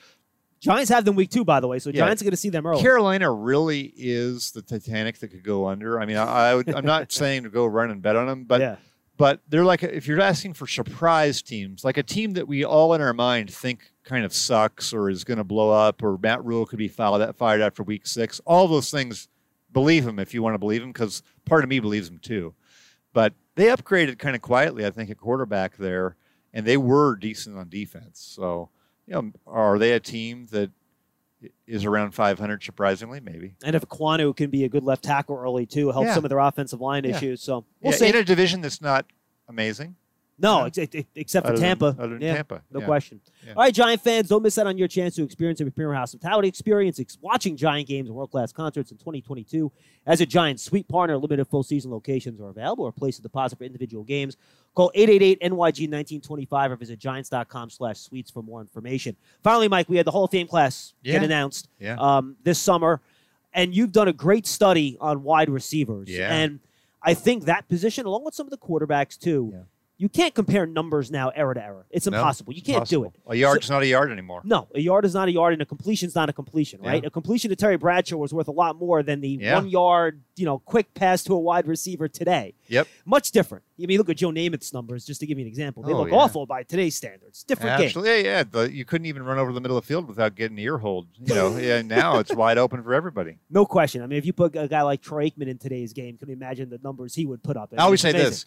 [0.59, 2.01] Giants have them week two, by the way, so Yeah.
[2.01, 2.81] Giants are going to see them early.
[2.81, 5.99] Carolina really is the Titanic that could go under.
[5.99, 8.43] I mean, I, I would, I'm not saying to go run and bet on them,
[8.43, 8.75] but yeah.
[9.17, 12.93] but they're like if you're asking for surprise teams, like a team that we all
[12.93, 16.43] in our mind think kind of sucks or is going to blow up, or Matt
[16.43, 18.39] Rhule could be fired fired after week six.
[18.45, 19.27] All those things,
[19.71, 22.55] believe him if you want to believe him, because part of me believes him too.
[23.17, 26.15] But they upgraded kind of quietly, I think, at quarterback there,
[26.53, 28.19] and they were decent on defense.
[28.19, 28.69] So,
[29.07, 30.69] you know, are they a team that
[31.65, 32.61] is around 500?
[32.61, 33.55] Surprisingly, maybe.
[33.63, 36.13] And if Quanu can be a good left tackle early too, help Yeah.
[36.13, 37.17] some of their offensive line Yeah.
[37.17, 37.41] issues.
[37.41, 38.09] So we'll Yeah, see.
[38.09, 39.07] in a division that's not
[39.47, 39.95] amazing.
[40.39, 41.85] No, ex- ex- except for other than- Tampa.
[41.99, 42.85] other than yeah, Tampa, No yeah.
[42.85, 43.19] question.
[43.45, 43.53] Yeah.
[43.53, 46.47] All right, Giant fans, don't miss out on your chance to experience a premier hospitality
[46.47, 49.71] experience, ex- watching Giant games and world class concerts in 2022.
[50.05, 53.57] As a Giant suite partner, limited full season locations are available or place a deposit
[53.57, 54.37] for individual games.
[54.75, 59.15] Call 888 NYG 1925 or visit giants.com slash suites for more information.
[59.43, 61.67] Finally, Mike, we had the Hall of Fame class get announced
[61.99, 63.01] um, this summer,
[63.53, 66.07] and you've done a great study on wide receivers.
[66.31, 66.59] And
[67.01, 69.51] I think that position, along with some of the quarterbacks too.
[69.97, 71.83] You can't compare numbers now era to era.
[71.89, 72.53] It's No, impossible.
[72.53, 73.07] You can't do it.
[73.07, 73.31] impossible.
[73.31, 74.41] A yard's not a yard anymore.
[74.43, 77.01] No, a yard is not a yard, and a completion's not a completion, right?
[77.01, 77.07] Yeah.
[77.07, 79.55] A completion to Terry Bradshaw was worth a lot more than the Yeah.
[79.55, 82.53] one yard, you know, quick pass to a wide receiver today.
[82.67, 82.87] Yep.
[83.05, 83.63] Much different.
[83.81, 85.81] I mean, look at Joe Namath's numbers, just to give you an example.
[85.83, 86.15] They Oh, look yeah.
[86.15, 87.43] awful by today's standards.
[87.43, 88.03] Different game.
[88.05, 88.43] Yeah, yeah.
[88.43, 91.07] The, you couldn't even run over the middle of the field without getting ear hold.
[91.23, 91.81] You know, yeah.
[91.81, 93.37] Now it's wide open for everybody.
[93.49, 94.01] No question.
[94.03, 96.35] I mean, if you put a guy like Troy Aikman in today's game, can you
[96.35, 97.73] imagine the numbers he would put up?
[97.77, 98.45] I always say it's this: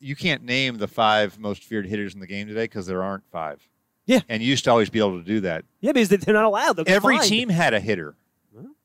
[0.00, 3.24] you can't name the five most feared hitters in the game today because there aren't
[3.30, 3.66] five.
[4.06, 4.20] Yeah.
[4.28, 5.64] and you used to always be able to do that.
[5.80, 6.76] Yeah, because they're not allowed.
[6.76, 7.28] They'll get Every fined.
[7.28, 8.14] team had a hitter.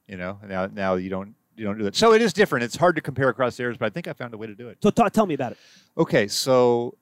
[0.08, 1.96] You know, now now you don't you don't do that.
[1.96, 2.64] So it is different.
[2.64, 4.68] It's hard to compare across areas, but I think I found a way to do
[4.68, 4.80] it.
[4.82, 5.58] So ta- tell me about it.
[5.98, 6.96] Okay, so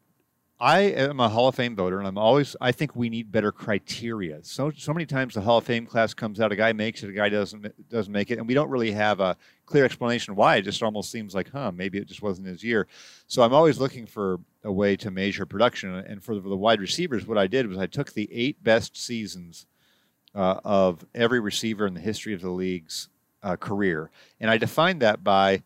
[0.62, 3.52] I am a Hall of Fame voter, and I'm always I think we need better
[3.52, 4.43] criteria.
[4.43, 7.10] So so many times the Hall of Fame class comes out, a guy makes it,
[7.10, 10.58] a guy doesn't doesn't make it, and we don't really have a clear explanation why.
[10.58, 12.88] It just almost seems like, huh, maybe it just wasn't his year.
[13.28, 17.26] So I'm always looking for a way to measure production, and for the, wide receivers,
[17.26, 19.65] what I did was I took the eight best seasons
[20.36, 23.08] uh, of every receiver in the history of the league's
[23.43, 25.63] uh, career, and I defined that by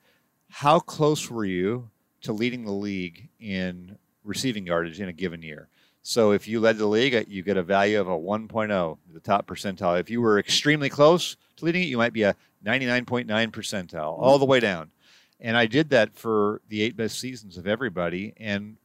[0.50, 1.90] how close were you
[2.22, 5.70] to leading the league in receiving yardage in a given year.
[6.02, 9.48] So if you led the league, you get a value of a 1.0, the top
[9.48, 10.00] percentile.
[10.00, 14.38] If you were extremely close to leading it, you might be a 99.9 percentile, all
[14.38, 14.92] the way down.
[15.40, 18.78] And I did that for the eight best seasons of everybody, and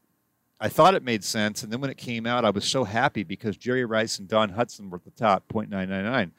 [0.60, 1.62] I thought it made sense.
[1.62, 4.50] And then when it came out, I was so happy because Jerry Rice and Don
[4.52, 6.32] Hutson were at the top, 0.999.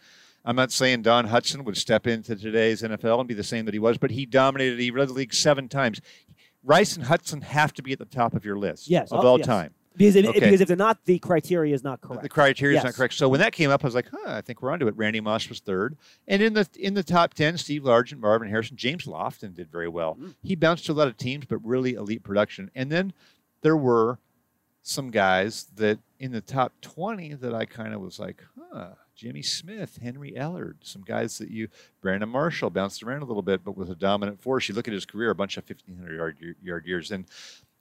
[0.45, 3.73] I'm not saying Don Hutson would step into today's NFL and be the same that
[3.73, 4.79] he was, but he dominated.
[4.79, 6.01] He led the league seven times.
[6.63, 9.27] Rice and Hutson have to be at the top of your list Yes, of oh,
[9.27, 9.47] all yes.
[9.47, 9.73] time.
[9.97, 10.39] Because if, Okay.
[10.39, 12.21] because if they're not, the criteria is not correct.
[12.23, 12.91] The criteria is Yes.
[12.91, 13.13] not correct.
[13.15, 14.95] So when that came up, I was like, huh, I think we're onto it.
[14.95, 15.97] Randy Moss was third.
[16.27, 19.89] And in the in the top 10, Steve Largent, Marvin Harrison, James Lofton did very
[19.89, 20.15] well.
[20.15, 20.35] Mm.
[20.41, 22.71] He bounced to a lot of teams, but really elite production.
[22.75, 23.13] And then
[23.61, 24.19] there were
[24.81, 28.41] some guys that in the top 20 that I kind of was like,
[28.71, 31.67] huh, Jimmy Smith, Henry Ellard, some guys that you,
[31.99, 34.69] Brandon Marshall bounced around a little bit, but was a dominant force.
[34.69, 37.11] You look at his career, a bunch of 1,500 yard, yard years.
[37.11, 37.25] And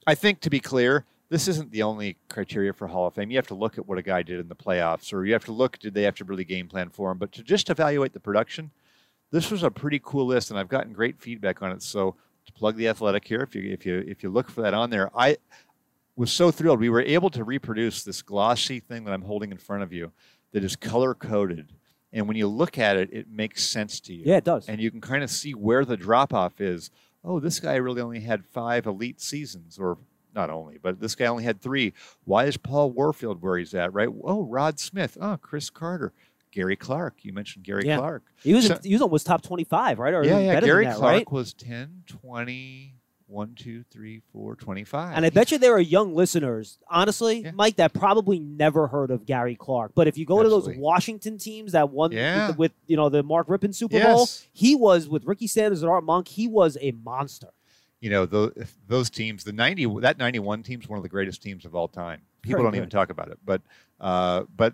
[0.05, 3.31] I think to be clear, this isn't the only criteria for Hall of Fame.
[3.31, 5.45] You have to look at what a guy did in the playoffs, or you have
[5.45, 7.19] to look, did they have to really game plan for him?
[7.19, 8.73] But to just evaluate the production,
[9.31, 11.85] this was a pretty cool list, and I've gotten great feedback on it.
[11.85, 14.75] So to plug the athletic here, if you if you if you look for that
[14.75, 15.37] on there, I
[16.17, 16.81] was so thrilled.
[16.81, 20.11] We were able to reproduce this glossy thing that I'm holding in front of you
[20.53, 21.73] that is color coded.
[22.13, 24.23] And when you look at it, it makes sense to you.
[24.25, 24.69] Yeah, it does.
[24.69, 26.91] And you can kind of see where the drop off is.
[27.23, 29.99] Oh, this guy really only had five elite seasons, or
[30.35, 31.93] not only, but this guy only had three.
[32.25, 34.09] Why is Paul Warfield where he's at, right?
[34.25, 35.19] Oh, Rod Smith.
[35.21, 36.13] Oh, Cris Carter.
[36.51, 37.17] Gary Clark.
[37.25, 37.99] You mentioned Gary Yeah.
[37.99, 38.23] Clark.
[38.43, 40.15] He was So- he was almost top twenty five, right?
[40.15, 40.61] Or yeah, yeah.
[40.61, 41.31] Gary that, Clark right?
[41.33, 42.95] was 10, 20,
[43.29, 45.17] 1, 2, 3, 4, 25.
[45.17, 47.51] And I bet you there are young listeners, honestly, Yeah.
[47.53, 49.93] Mike, that probably never heard of Gary Clark.
[49.95, 52.49] But if you go to those Washington teams that won Yeah.
[52.49, 55.91] with, with, you know the Mark Rypien Super Bowl, he was with Ricky Sanders and
[55.91, 56.27] Art Monk.
[56.29, 57.49] He was a monster.
[58.01, 58.53] you know those
[58.87, 61.89] those teams the 90 that 91 team is one of the greatest teams of all
[61.89, 63.61] time people Very don't even talk about it but
[64.01, 64.73] uh, but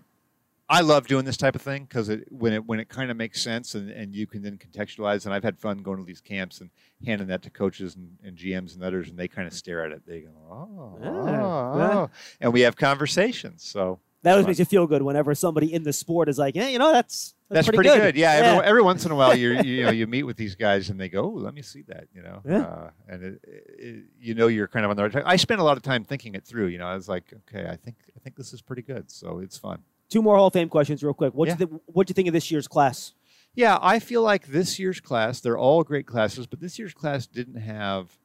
[0.69, 3.17] i love doing this type of thing because it when it when it kind of
[3.17, 6.21] makes sense and, and you can then contextualize and i've had fun going to these
[6.21, 6.69] camps and
[7.05, 9.91] handing that to coaches and, and gms and others and they kind of stare at
[9.91, 11.09] it they go oh, Yeah.
[11.09, 11.97] oh, Yeah.
[11.97, 12.09] oh."
[12.41, 14.49] and we have conversations so That always Fun.
[14.51, 17.35] makes you feel good whenever somebody in the sport is like, yeah, you know, that's
[17.47, 18.15] that's, pretty, pretty, good.
[18.15, 20.89] Yeah, Every, every once in a while, you you know you meet with these guys
[20.89, 22.61] and they go, "Oh, let me see that," you know, Yeah.
[22.63, 23.39] uh, and it,
[23.77, 25.25] it, you know you're kind of on the right track.
[25.27, 26.67] I spent a lot of time thinking it through.
[26.73, 29.37] You know, I was like, "Okay, I think I think this is pretty good." So
[29.45, 29.83] it's fun.
[30.09, 31.33] Two more Hall of Fame questions, real quick.
[31.33, 31.55] What Yeah.
[31.59, 33.13] you th- what you think of this year's class?
[33.55, 37.25] Yeah, I feel like this year's class, they're all great classes, but this year's class
[37.25, 38.17] didn't have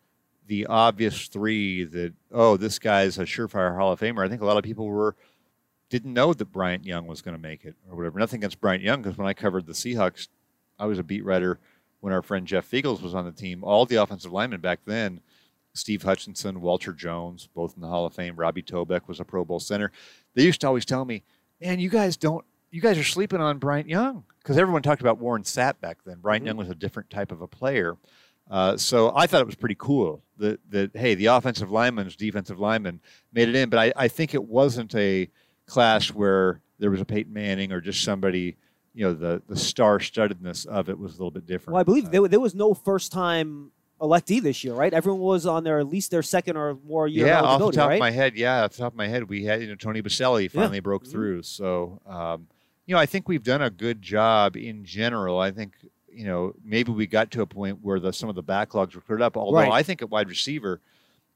[0.47, 4.25] the obvious three that, oh, this guy's a surefire Hall of Famer.
[4.25, 5.15] I think a lot of people were
[5.89, 8.19] didn't know that Bryant Young was going to make it or whatever.
[8.19, 10.29] Nothing against Bryant Young because when I covered the Seahawks,
[10.79, 11.59] I was a beat writer
[12.01, 13.65] when our friend Jeff Feagles was on the team.
[13.65, 15.21] All the offensive linemen back then
[15.73, 18.35] Steve Hutchinson, Walter Jones, both in the Hall of Fame.
[18.37, 19.91] Robbie Tobeck was a Pro Bowl center.
[20.35, 21.23] They used to always tell me,
[21.61, 25.19] "Man, you guys don't, you guys are sleeping on Bryant Young," because everyone talked about
[25.19, 26.19] Warren Sapp back then.
[26.21, 27.97] Bryant Young was a different type of a player.
[28.51, 32.59] Uh, so I thought it was pretty cool that that hey, the offensive lineman's defensive
[32.59, 33.01] lineman
[33.33, 35.29] made it in, but I, I think it wasn't a
[35.67, 38.57] class where there was a Peyton Manning or just somebody.
[38.93, 41.75] You know, the the star-studdedness of it was a little bit different.
[41.75, 44.93] Well, I believe Uh, there, there was no first time electee this year, right?
[44.93, 47.89] Everyone was on their at least their second or more year yeah, off the top
[47.89, 47.95] right?
[47.95, 50.03] of my head, yeah, off the top of my head, we had you know Tony
[50.03, 51.11] Boselli finally broke Mhm.
[51.11, 51.43] through.
[51.43, 52.47] So, um,
[52.87, 55.39] you know, I think we've done a good job in general.
[55.39, 55.75] I think
[56.13, 59.01] you know maybe we got to a point where the some of the backlogs were
[59.03, 59.37] cleared up.
[59.37, 59.71] Although Right.
[59.73, 60.81] I think at wide receiver,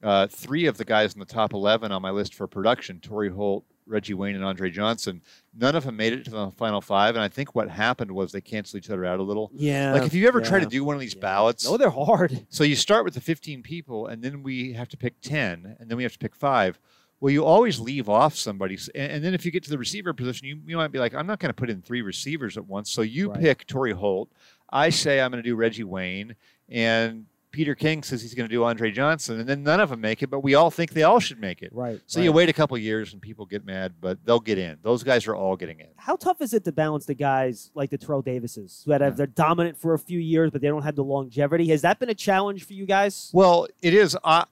[0.02, 3.30] uh, three of the guys in the top eleven on my list for production, Torry
[3.30, 5.20] Holt, Reggie Wayne, and Andre Johnson,
[5.56, 7.14] none of them made it to the final five.
[7.14, 9.50] And I think what happened was they canceled each other out a little.
[9.54, 9.92] yeah.
[9.92, 11.20] Like if you ever try to do one of these Yeah.
[11.20, 12.46] ballots, No, they're hard.
[12.48, 15.88] so you start with the 15 people, and then we have to pick 10, and
[15.90, 16.78] then we have to pick five.
[17.20, 18.76] Well, you always leave off somebody.
[18.94, 21.14] And, and then if you get to the receiver position, you, you might be like,
[21.14, 22.90] I'm not going to put in three receivers at once.
[22.90, 23.40] So you Right.
[23.40, 24.30] pick Torry Holt.
[24.70, 26.34] I say I'm going to do Reggie Wayne.
[26.68, 29.38] And Peter King says he's going to do Andre Johnson.
[29.38, 31.62] And then none of them make it, but we all think they all should make
[31.62, 31.72] it.
[31.72, 32.00] Right.
[32.06, 32.24] So right.
[32.24, 34.76] you wait a couple years and people get mad, but they'll get in.
[34.82, 35.86] Those guys are all getting in.
[35.94, 39.10] How tough is it to balance the guys like the Terrell Davises who have, Yeah.
[39.10, 41.68] they're dominant for a few years, but they don't have the longevity?
[41.68, 43.30] Has that been a challenge for you guys?
[43.32, 44.18] Well, it is.
[44.24, 44.46] I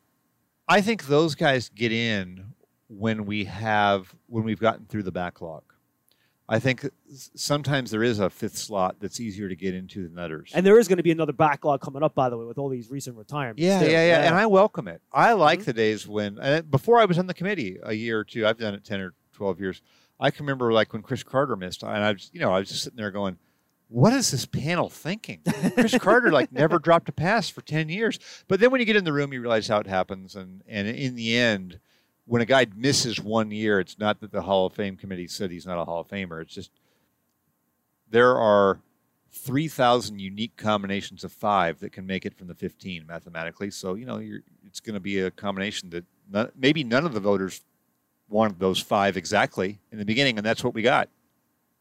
[0.68, 2.54] I think those guys get in
[2.88, 5.64] when we have when we've gotten through the backlog.
[6.48, 6.88] I think
[7.34, 10.50] sometimes there is a fifth slot that's easier to get into than others.
[10.54, 12.68] And there is going to be another backlog coming up, by the way, with all
[12.68, 13.62] these recent retirements.
[13.62, 13.90] yeah, too.
[13.90, 15.00] yeah, yeah, And I welcome it.
[15.12, 15.64] I like Mhm.
[15.66, 18.46] the days when and before I was on the committee a year or two.
[18.46, 19.80] I've done it ten or twelve years.
[20.20, 22.68] I can remember like when Cris Carter missed, and I was you know I was
[22.68, 23.38] just sitting there going.
[23.88, 25.40] What is this panel thinking?
[25.74, 28.18] Cris Carter like never dropped a pass for ten years.
[28.48, 30.88] But then when you get in the room, you realize how it happens, and and
[30.88, 31.78] in the end,
[32.26, 35.50] when a guy misses one year, it's not that the Hall of Fame committee said
[35.50, 36.40] he's not a Hall of Famer.
[36.40, 36.70] It's just
[38.10, 38.80] there are
[39.30, 43.70] three thousand unique combinations of five that can make it from the fifteen mathematically.
[43.70, 44.22] So you know,
[44.66, 47.62] it's going to be a combination that not, maybe none of the voters
[48.28, 51.08] wanted those five exactly in the beginning, and that's what we got.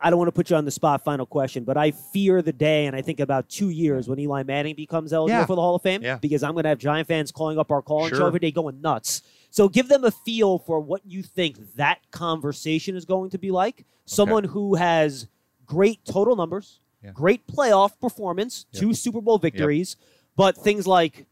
[0.03, 1.03] I don't want to put you on the spot.
[1.03, 4.43] Final question, but I fear the day, and I think about two years when Eli
[4.43, 5.45] Manning becomes eligible Yeah.
[5.45, 6.17] for the Hall of Fame, Yeah.
[6.17, 8.51] because I'm going to have Giant fans calling up our call and show every day,
[8.51, 9.21] going nuts.
[9.51, 13.51] So give them a feel for what you think that conversation is going to be
[13.51, 13.85] like.
[14.05, 15.27] Someone who has
[15.65, 17.11] great total numbers, Yeah.
[17.11, 18.81] great playoff performance, Yep.
[18.81, 19.97] two Super Bowl victories,
[20.35, 21.25] but things like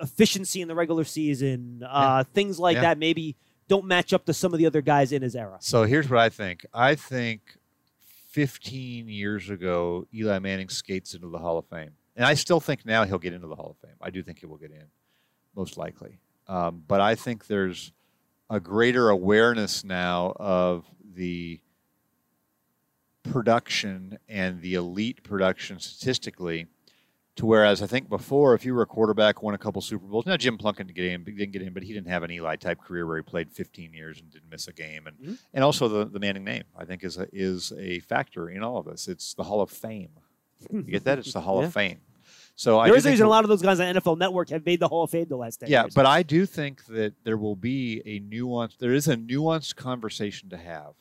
[0.00, 4.52] efficiency in the regular season, uh, things like that maybe don't match up to some
[4.54, 5.58] of the other guys in his era.
[5.60, 6.64] So here's what I think.
[6.72, 7.57] I think
[8.38, 11.90] 15 years ago, Eli Manning skates into the Hall of Fame.
[12.14, 13.96] And I still think now he'll get into the Hall of Fame.
[14.00, 14.84] I do think he will get in,
[15.56, 16.20] most likely.
[16.46, 17.90] Um, but I think there's
[18.48, 20.84] a greater awareness now of
[21.16, 21.58] the
[23.24, 26.68] production and the elite production statistically
[27.38, 30.26] to whereas I think before, if you were a quarterback, won a couple Super Bowls.
[30.26, 32.56] Now Jim Plunkett didn't get in, didn't get in, but he didn't have an Eli
[32.56, 35.06] type career where he played 15 years and didn't miss a game.
[35.06, 35.38] And Mhm.
[35.54, 38.78] and also the, the Manning name, I think, is a, is a factor in all
[38.78, 39.08] of this.
[39.08, 40.10] It's the Hall of Fame.
[40.70, 41.18] You get that?
[41.18, 41.66] It's the Hall Yeah.
[41.68, 42.00] of Fame.
[42.56, 44.66] So I There do a reason a lot of those guys on NFL Network have
[44.66, 45.94] made the Hall of Fame the last 10 yeah, years.
[45.94, 48.74] but I do think that there will be a nuance.
[48.76, 50.94] There is a nuanced conversation to have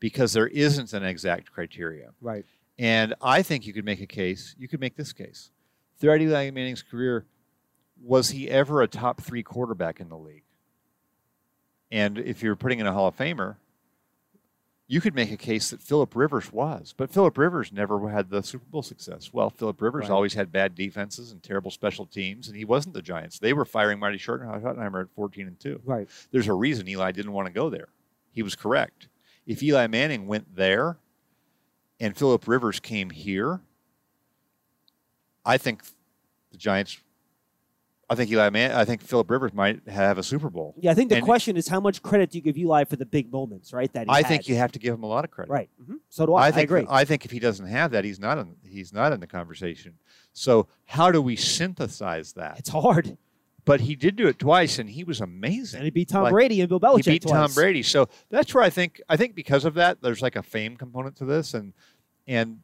[0.00, 2.10] because there isn't an exact criteria.
[2.20, 2.44] right.
[2.76, 4.56] And I think you could make a case.
[4.58, 5.52] You could make this case.
[5.98, 7.24] Throughout Eli Manning's career,
[8.02, 10.42] was he ever a top three quarterback in the league?
[11.90, 13.56] And if you're putting in a Hall of Famer,
[14.86, 18.42] you could make a case that Philip Rivers was, but Philip Rivers never had the
[18.42, 19.32] Super Bowl success.
[19.32, 20.10] Well, Philip Rivers Right.
[20.10, 23.38] always had bad defenses and terrible special teams, and he wasn't the Giants.
[23.38, 25.80] They were firing Marty Schottenheimer at 14 and two.
[25.84, 26.08] Right.
[26.32, 27.88] There's a reason Eli didn't want to go there.
[28.32, 29.08] He was correct.
[29.46, 30.98] If Eli Manning went there
[31.98, 33.60] and Philip Rivers came here,
[35.44, 35.82] I think
[36.50, 36.98] the Giants.
[38.08, 38.72] I think Eli Man.
[38.72, 40.74] I think Philip Rivers might have a Super Bowl.
[40.78, 42.96] Yeah, I think the And- question is how much credit do you give Eli for
[42.96, 43.90] the big moments, right?
[43.94, 44.26] That I had.
[44.26, 45.50] think you have to give him a lot of credit.
[45.50, 45.70] Right.
[45.84, 46.48] hmm So do I.
[46.48, 46.86] I, think, agree.
[46.88, 48.56] I think if he doesn't have that, he's not in.
[48.62, 49.94] He's not in the conversation.
[50.34, 52.58] So how do we synthesize that?
[52.58, 53.16] it's hard.
[53.66, 55.78] But he did do it twice, and he was amazing.
[55.78, 57.50] And he beat Tom Like, Brady and Bill Belichick he beat Tom.
[57.54, 57.82] Brady.
[57.82, 61.16] So that's where I think I think because of that, there's like a fame component
[61.16, 61.72] to this, and
[62.28, 62.58] and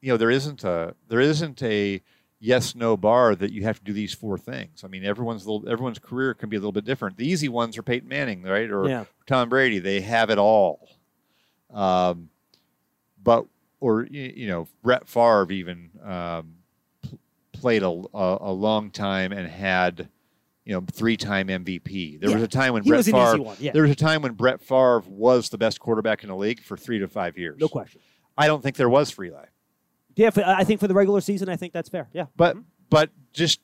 [0.00, 2.02] you know there isn't a there isn't a
[2.40, 4.82] yes no bar that you have to do these four things.
[4.84, 7.16] I mean everyone's little, everyone's career can be a little bit different.
[7.16, 9.04] The easy ones are Peyton Manning, right, or Yeah.
[9.26, 9.78] Tom Brady.
[9.78, 10.88] They have it all.
[11.72, 12.30] Um,
[13.22, 13.46] but
[13.80, 16.54] or you know Brett Favre even um,
[17.52, 20.08] played a, a, a long time and had
[20.66, 22.20] you know, three-time MVP.
[22.20, 22.36] There Yeah.
[22.36, 23.42] was a time when He Brett was Favre.
[23.42, 23.72] one, yeah.
[23.72, 26.76] There was a time when Brett Favre was the best quarterback in the league for
[26.76, 27.58] three to five years.
[27.58, 28.00] No question.
[28.36, 29.46] I don't think there was for Eli.
[30.16, 32.08] Yeah, for, I think for the regular season, I think that's fair.
[32.12, 32.26] Yeah.
[32.36, 32.56] But
[32.88, 33.60] but just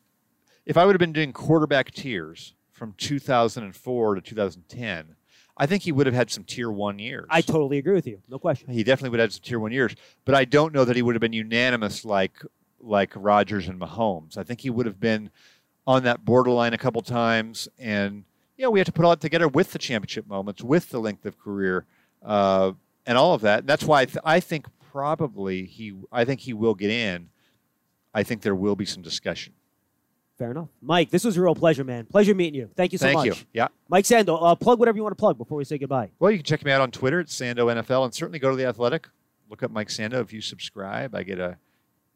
[0.64, 5.16] if I would have been doing quarterback tiers from 2004 to 2010,
[5.56, 7.26] I think he would have had some tier one years.
[7.30, 8.20] I totally agree with you.
[8.28, 8.68] No question.
[8.68, 11.02] he definitely would have had some tier one years, but I don't know that he
[11.02, 12.42] would have been unanimous like
[12.80, 14.36] like Rodgers and Mahomes.
[14.36, 15.30] I think he would have been
[15.86, 18.24] on that borderline a couple times, and
[18.56, 21.00] you know we have to put all that together with the championship moments, with the
[21.00, 21.86] length of career,
[22.22, 22.72] uh,
[23.06, 23.66] and all of that.
[23.66, 27.28] That's why I, th- I think probably he I think he will get in.
[28.14, 29.52] I think there will be some discussion.
[30.38, 30.68] Fair enough.
[30.80, 32.06] Mike, this was a real pleasure, man.
[32.06, 32.70] Pleasure meeting you.
[32.74, 33.26] Thank you so Thank much.
[33.26, 33.34] you.
[33.52, 33.68] Yeah.
[33.90, 36.10] Mike Sando, uh, plug whatever you want to plug before we say goodbye.
[36.18, 38.56] Well, you can check me out on Twitter at Sando NFL, and certainly go to
[38.56, 39.08] the Athletic.
[39.50, 40.14] Look up Mike Sando.
[40.22, 41.58] If you subscribe, I get a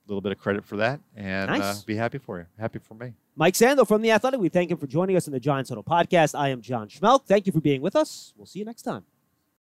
[0.07, 2.47] little bit of credit for that, and uh, be happy for you.
[2.59, 3.13] Happy for me.
[3.37, 5.85] Mike Sando from The Athletic, we thank him for joining us in the Giants Huddle
[5.85, 6.39] podcast.
[6.39, 7.27] I am John Schmeelk.
[7.27, 8.33] Thank you for being with us.
[8.39, 9.05] We'll see you next time.